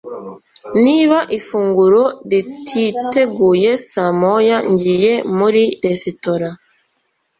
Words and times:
Niba 0.83 1.17
ifunguro 1.37 2.01
rititeguye 2.31 3.71
saa 3.89 4.13
moya 4.21 4.57
ngiye 4.71 5.13
muri 5.37 5.63
resitora 5.85 6.49